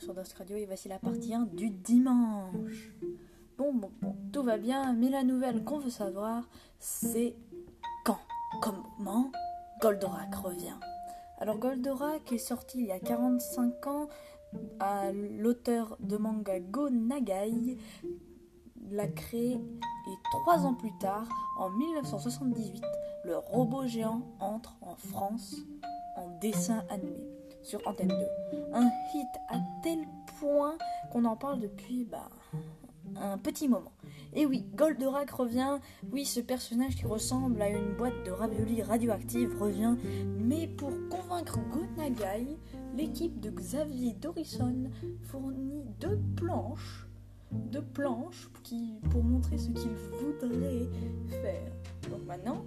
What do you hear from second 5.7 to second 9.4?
veut savoir, c'est quand, comment